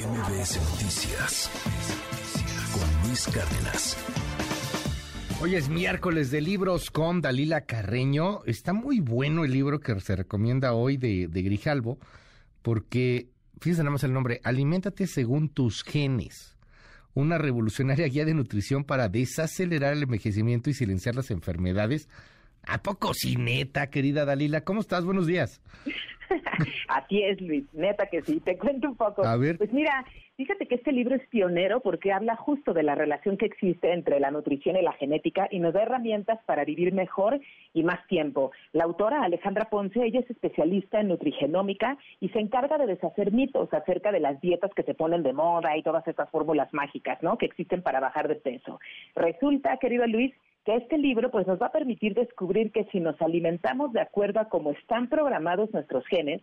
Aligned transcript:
MBS 0.00 0.56
Noticias 0.70 1.50
con 2.72 3.06
Luis 3.06 3.26
Cárdenas. 3.26 3.98
Hoy 5.42 5.56
es 5.56 5.68
miércoles 5.68 6.30
de 6.30 6.40
libros 6.40 6.90
con 6.90 7.20
Dalila 7.20 7.66
Carreño. 7.66 8.42
Está 8.46 8.72
muy 8.72 9.00
bueno 9.00 9.44
el 9.44 9.52
libro 9.52 9.80
que 9.80 10.00
se 10.00 10.16
recomienda 10.16 10.72
hoy 10.72 10.96
de, 10.96 11.28
de 11.28 11.42
Grijalvo, 11.42 11.98
porque, 12.62 13.28
fíjense 13.60 13.82
nada 13.82 13.90
más 13.90 14.04
el 14.04 14.14
nombre, 14.14 14.40
Aliméntate 14.42 15.06
según 15.06 15.50
tus 15.50 15.82
genes. 15.82 16.56
Una 17.12 17.36
revolucionaria 17.36 18.06
guía 18.06 18.24
de 18.24 18.32
nutrición 18.32 18.84
para 18.84 19.10
desacelerar 19.10 19.92
el 19.92 20.04
envejecimiento 20.04 20.70
y 20.70 20.74
silenciar 20.74 21.14
las 21.14 21.30
enfermedades. 21.30 22.08
¿A 22.66 22.82
poco 22.82 23.12
sí, 23.12 23.36
neta, 23.36 23.90
querida 23.90 24.24
Dalila? 24.24 24.62
¿Cómo 24.62 24.80
estás? 24.80 25.04
Buenos 25.04 25.26
días. 25.26 25.60
Así 26.88 27.22
es, 27.22 27.40
Luis, 27.40 27.64
neta 27.72 28.06
que 28.06 28.22
sí. 28.22 28.40
Te 28.40 28.56
cuento 28.58 28.88
un 28.88 28.96
poco. 28.96 29.24
A 29.24 29.36
ver. 29.36 29.58
Pues 29.58 29.72
mira, 29.72 30.04
fíjate 30.36 30.66
que 30.66 30.76
este 30.76 30.92
libro 30.92 31.14
es 31.14 31.26
pionero 31.28 31.80
porque 31.80 32.12
habla 32.12 32.36
justo 32.36 32.72
de 32.72 32.82
la 32.82 32.94
relación 32.94 33.36
que 33.36 33.46
existe 33.46 33.92
entre 33.92 34.20
la 34.20 34.30
nutrición 34.30 34.76
y 34.76 34.82
la 34.82 34.92
genética 34.92 35.48
y 35.50 35.58
nos 35.58 35.74
da 35.74 35.82
herramientas 35.82 36.38
para 36.46 36.64
vivir 36.64 36.92
mejor 36.92 37.40
y 37.74 37.82
más 37.82 38.06
tiempo. 38.06 38.52
La 38.72 38.84
autora 38.84 39.22
Alejandra 39.22 39.68
Ponce, 39.70 40.04
ella 40.04 40.20
es 40.20 40.30
especialista 40.30 41.00
en 41.00 41.08
nutrigenómica 41.08 41.98
y 42.20 42.28
se 42.30 42.40
encarga 42.40 42.78
de 42.78 42.86
deshacer 42.86 43.32
mitos 43.32 43.72
acerca 43.72 44.12
de 44.12 44.20
las 44.20 44.40
dietas 44.40 44.72
que 44.74 44.82
se 44.82 44.94
ponen 44.94 45.22
de 45.22 45.32
moda 45.32 45.76
y 45.76 45.82
todas 45.82 46.06
estas 46.06 46.30
fórmulas 46.30 46.72
mágicas, 46.72 47.22
¿no? 47.22 47.38
Que 47.38 47.46
existen 47.46 47.82
para 47.82 48.00
bajar 48.00 48.28
de 48.28 48.36
peso. 48.36 48.80
Resulta, 49.14 49.76
querido 49.78 50.06
Luis, 50.06 50.32
que 50.64 50.76
este 50.76 50.98
libro 50.98 51.30
pues 51.30 51.46
nos 51.46 51.60
va 51.60 51.66
a 51.66 51.72
permitir 51.72 52.14
descubrir 52.14 52.70
que 52.72 52.84
si 52.92 53.00
nos 53.00 53.20
alimentamos 53.22 53.92
de 53.92 54.00
acuerdo 54.00 54.40
a 54.40 54.48
cómo 54.48 54.72
están 54.72 55.08
programados 55.08 55.72
nuestros 55.72 56.06
genes, 56.06 56.42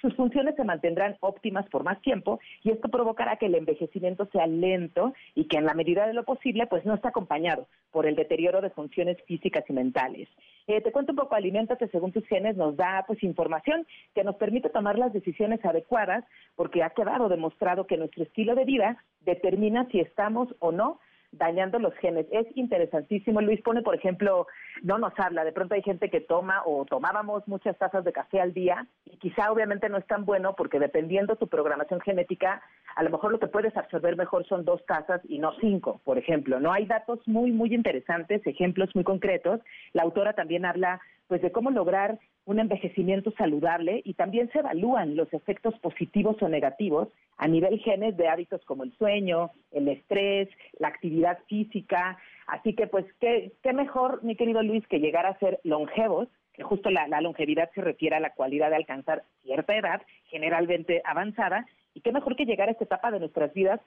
sus 0.00 0.14
funciones 0.14 0.54
se 0.54 0.64
mantendrán 0.64 1.16
óptimas 1.20 1.68
por 1.68 1.82
más 1.82 2.00
tiempo 2.02 2.38
y 2.62 2.70
esto 2.70 2.88
provocará 2.88 3.36
que 3.36 3.46
el 3.46 3.56
envejecimiento 3.56 4.26
sea 4.32 4.46
lento 4.46 5.12
y 5.34 5.46
que 5.48 5.58
en 5.58 5.64
la 5.64 5.74
medida 5.74 6.06
de 6.06 6.14
lo 6.14 6.24
posible 6.24 6.66
pues 6.66 6.84
no 6.84 6.94
esté 6.94 7.08
acompañado 7.08 7.66
por 7.90 8.06
el 8.06 8.14
deterioro 8.14 8.60
de 8.60 8.70
funciones 8.70 9.18
físicas 9.26 9.64
y 9.68 9.72
mentales. 9.72 10.28
Eh, 10.66 10.80
te 10.82 10.92
cuento 10.92 11.12
un 11.12 11.16
poco, 11.16 11.34
aliméntate 11.34 11.88
según 11.88 12.12
tus 12.12 12.26
genes 12.26 12.56
nos 12.56 12.76
da 12.76 13.04
pues 13.06 13.22
información 13.22 13.86
que 14.14 14.22
nos 14.22 14.36
permite 14.36 14.70
tomar 14.70 14.98
las 14.98 15.12
decisiones 15.12 15.64
adecuadas 15.64 16.24
porque 16.54 16.82
ha 16.82 16.90
quedado 16.90 17.28
demostrado 17.28 17.86
que 17.86 17.96
nuestro 17.96 18.22
estilo 18.22 18.54
de 18.54 18.64
vida 18.64 19.04
determina 19.20 19.86
si 19.90 20.00
estamos 20.00 20.54
o 20.60 20.70
no 20.70 21.00
dañando 21.32 21.78
los 21.78 21.94
genes. 21.94 22.26
Es 22.30 22.46
interesantísimo. 22.56 23.40
Luis 23.40 23.60
pone, 23.62 23.82
por 23.82 23.94
ejemplo, 23.94 24.46
no 24.82 24.98
nos 24.98 25.12
habla, 25.18 25.44
de 25.44 25.52
pronto 25.52 25.74
hay 25.74 25.82
gente 25.82 26.10
que 26.10 26.20
toma 26.20 26.62
o 26.64 26.84
tomábamos 26.84 27.46
muchas 27.48 27.76
tazas 27.78 28.04
de 28.04 28.12
café 28.12 28.40
al 28.40 28.54
día 28.54 28.86
y 29.04 29.16
quizá 29.18 29.50
obviamente 29.52 29.88
no 29.88 29.98
es 29.98 30.06
tan 30.06 30.24
bueno 30.24 30.54
porque 30.56 30.78
dependiendo 30.78 31.36
tu 31.36 31.48
programación 31.48 32.00
genética, 32.00 32.62
a 32.98 33.04
lo 33.04 33.10
mejor 33.10 33.30
lo 33.30 33.38
que 33.38 33.46
puedes 33.46 33.76
absorber 33.76 34.16
mejor 34.16 34.44
son 34.48 34.64
dos 34.64 34.84
tazas 34.84 35.20
y 35.28 35.38
no 35.38 35.52
cinco, 35.60 36.00
por 36.02 36.18
ejemplo. 36.18 36.58
No 36.58 36.72
hay 36.72 36.84
datos 36.84 37.20
muy, 37.28 37.52
muy 37.52 37.72
interesantes, 37.72 38.44
ejemplos 38.44 38.90
muy 38.96 39.04
concretos. 39.04 39.60
La 39.92 40.02
autora 40.02 40.32
también 40.32 40.64
habla 40.64 41.00
pues 41.28 41.40
de 41.40 41.52
cómo 41.52 41.70
lograr 41.70 42.18
un 42.44 42.58
envejecimiento 42.58 43.30
saludable 43.38 44.02
y 44.04 44.14
también 44.14 44.50
se 44.50 44.58
evalúan 44.58 45.14
los 45.14 45.32
efectos 45.32 45.78
positivos 45.78 46.42
o 46.42 46.48
negativos 46.48 47.06
a 47.36 47.46
nivel 47.46 47.78
genes 47.78 48.16
de 48.16 48.26
hábitos 48.26 48.64
como 48.64 48.82
el 48.82 48.92
sueño, 48.94 49.52
el 49.70 49.86
estrés, 49.86 50.48
la 50.80 50.88
actividad 50.88 51.38
física. 51.46 52.18
Así 52.48 52.74
que 52.74 52.88
pues 52.88 53.06
qué, 53.20 53.52
qué 53.62 53.72
mejor, 53.74 54.24
mi 54.24 54.34
querido 54.34 54.60
Luis, 54.64 54.84
que 54.88 54.98
llegar 54.98 55.24
a 55.24 55.38
ser 55.38 55.60
longevos, 55.62 56.26
que 56.52 56.64
justo 56.64 56.90
la, 56.90 57.06
la 57.06 57.20
longevidad 57.20 57.70
se 57.76 57.80
refiere 57.80 58.16
a 58.16 58.20
la 58.20 58.34
cualidad 58.34 58.70
de 58.70 58.76
alcanzar 58.76 59.22
cierta 59.44 59.76
edad, 59.76 60.02
generalmente 60.24 61.00
avanzada, 61.04 61.64
y 61.98 62.00
qué 62.00 62.12
mejor 62.12 62.36
que 62.36 62.44
llegar 62.44 62.68
a 62.68 62.72
esta 62.72 62.84
etapa 62.84 63.10
de 63.10 63.18
nuestras 63.18 63.52
vidas 63.52 63.80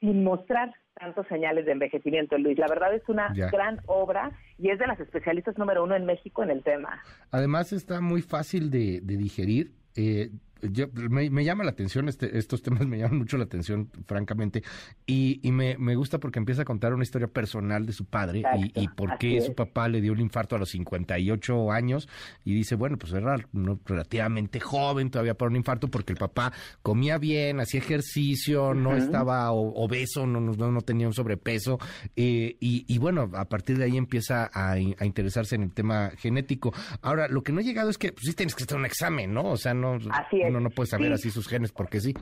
sin 0.00 0.24
mostrar 0.24 0.72
tantos 0.94 1.26
señales 1.28 1.66
de 1.66 1.72
envejecimiento, 1.72 2.38
Luis. 2.38 2.56
La 2.58 2.66
verdad 2.68 2.94
es 2.94 3.02
una 3.08 3.32
Ya. 3.34 3.50
gran 3.50 3.80
obra 3.86 4.30
y 4.56 4.70
es 4.70 4.78
de 4.78 4.86
las 4.86 4.98
especialistas 5.00 5.58
número 5.58 5.84
uno 5.84 5.94
en 5.96 6.06
México 6.06 6.42
en 6.42 6.50
el 6.50 6.62
tema. 6.62 7.02
Además 7.30 7.72
está 7.72 8.00
muy 8.00 8.22
fácil 8.22 8.70
de, 8.70 9.00
de 9.02 9.16
digerir. 9.16 9.72
Eh, 9.96 10.30
yo- 10.62 10.88
me, 10.92 11.28
me 11.30 11.44
llama 11.44 11.64
la 11.64 11.70
atención, 11.70 12.08
este, 12.08 12.38
estos 12.38 12.62
temas 12.62 12.86
me 12.86 12.98
llaman 12.98 13.18
mucho 13.18 13.36
la 13.38 13.44
atención, 13.44 13.90
francamente, 14.06 14.62
y, 15.06 15.40
y 15.42 15.52
me, 15.52 15.76
me 15.78 15.94
gusta 15.96 16.18
porque 16.18 16.38
empieza 16.38 16.62
a 16.62 16.64
contar 16.64 16.92
una 16.94 17.02
historia 17.02 17.28
personal 17.28 17.86
de 17.86 17.92
su 17.92 18.04
padre 18.04 18.38
y, 18.38 18.42
Exacto, 18.42 18.80
y 18.80 18.88
por 18.88 19.18
qué 19.18 19.40
su 19.40 19.54
papá 19.54 19.88
le 19.88 20.00
dio 20.00 20.12
un 20.12 20.20
infarto 20.20 20.56
a 20.56 20.58
los 20.58 20.70
58 20.70 21.72
años 21.72 22.08
y 22.44 22.54
dice, 22.54 22.74
bueno, 22.74 22.96
pues 22.98 23.12
era 23.12 23.36
no, 23.52 23.78
relativamente 23.84 24.60
joven 24.60 25.10
todavía 25.10 25.34
para 25.34 25.50
un 25.50 25.56
infarto 25.56 25.88
porque 25.88 26.12
el 26.12 26.18
papá 26.18 26.52
comía 26.82 27.18
bien, 27.18 27.60
hacía 27.60 27.80
ejercicio, 27.80 28.74
no 28.74 28.96
estaba 28.96 29.50
obeso, 29.52 30.26
no, 30.26 30.40
no, 30.40 30.52
no 30.70 30.80
tenía 30.82 31.06
un 31.06 31.14
sobrepeso 31.14 31.78
eh, 32.16 32.56
y, 32.60 32.84
y 32.86 32.98
bueno, 32.98 33.30
a 33.34 33.44
partir 33.46 33.78
de 33.78 33.84
ahí 33.84 33.96
empieza 33.96 34.50
a, 34.52 34.78
in- 34.78 34.96
a 34.98 35.06
interesarse 35.06 35.54
en 35.54 35.62
el 35.62 35.72
tema 35.72 36.10
genético. 36.16 36.72
Ahora, 37.02 37.28
lo 37.28 37.42
que 37.42 37.52
no 37.52 37.60
he 37.60 37.64
llegado 37.64 37.90
es 37.90 37.98
que 37.98 38.12
pues, 38.12 38.24
sí 38.26 38.34
tienes 38.34 38.54
que 38.54 38.64
hacer 38.64 38.76
un 38.78 38.86
examen, 38.86 39.32
¿no? 39.32 39.44
O 39.44 39.56
sea, 39.56 39.74
no, 39.74 39.94
Así 40.10 40.40
es. 40.40 40.47
Uno 40.48 40.60
no 40.60 40.70
puede 40.70 40.86
saber 40.88 41.08
Sí. 41.08 41.12
así 41.14 41.30
sus 41.30 41.48
genes 41.48 41.72
porque 41.72 42.00
sí. 42.00 42.14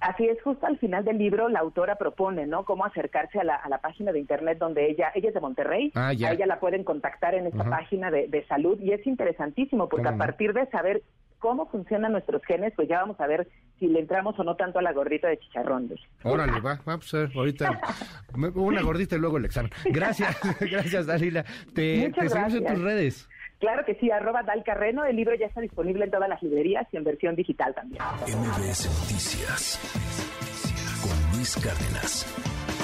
Así 0.00 0.26
es, 0.28 0.40
justo 0.42 0.66
al 0.66 0.78
final 0.78 1.04
del 1.04 1.16
libro 1.18 1.48
la 1.48 1.60
autora 1.60 1.96
propone, 1.96 2.46
¿no? 2.46 2.64
Cómo 2.64 2.84
acercarse 2.84 3.40
a 3.40 3.44
la, 3.44 3.54
a 3.56 3.68
la 3.70 3.78
página 3.78 4.12
de 4.12 4.18
internet 4.20 4.58
donde 4.58 4.90
ella, 4.90 5.10
ella 5.14 5.28
es 5.28 5.34
de 5.34 5.40
Monterrey, 5.40 5.90
Ah, 5.94 6.12
ya. 6.12 6.28
a 6.28 6.32
ella 6.32 6.46
la 6.46 6.60
pueden 6.60 6.84
contactar 6.84 7.34
en 7.34 7.46
esta 7.46 7.64
página 7.64 8.10
de, 8.10 8.28
de 8.28 8.46
salud 8.46 8.78
y 8.80 8.92
es 8.92 9.06
interesantísimo 9.06 9.88
porque 9.88 10.04
¿Cómo 10.04 10.16
a 10.16 10.18
partir 10.26 10.52
de 10.52 10.66
saber 10.66 11.02
cómo 11.38 11.66
funcionan 11.70 12.12
nuestros 12.12 12.42
genes, 12.44 12.72
pues 12.76 12.88
ya 12.88 13.00
vamos 13.00 13.20
a 13.20 13.26
ver 13.26 13.46
si 13.78 13.86
le 13.88 14.00
entramos 14.00 14.38
o 14.38 14.42
no 14.44 14.56
tanto 14.56 14.78
a 14.78 14.82
la 14.82 14.92
gordita 14.92 15.28
de 15.28 15.38
chicharrón. 15.38 15.86
Luis. 15.88 16.00
Órale, 16.24 16.60
va, 16.60 16.76
va, 16.88 16.96
pues 16.96 17.12
eh, 17.14 17.28
ahorita 17.34 17.78
una 18.54 18.82
gordita 18.82 19.16
y 19.16 19.18
luego 19.18 19.36
el 19.38 19.44
examen. 19.44 19.70
Gracias, 19.84 20.36
gracias 20.60 21.06
Dalila. 21.06 21.44
Te, 21.74 22.08
Muchas 22.08 22.24
te 22.24 22.28
seguimos 22.30 22.54
en 22.54 22.64
tus 22.66 22.82
redes. 22.82 23.28
Claro 23.58 23.84
que 23.84 23.94
sí, 23.94 24.10
arroba 24.10 24.42
Dal 24.42 24.62
Carreno, 24.64 25.04
el 25.04 25.16
libro 25.16 25.34
ya 25.34 25.46
está 25.46 25.60
disponible 25.60 26.04
en 26.04 26.10
todas 26.10 26.28
las 26.28 26.42
librerías 26.42 26.86
y 26.92 26.96
en 26.96 27.04
versión 27.04 27.34
digital 27.34 27.74
también. 27.74 28.02
MBS 28.02 28.86
Noticias 29.00 29.80
con 31.02 31.36
Luis 31.36 31.56
Cárdenas. 31.56 32.75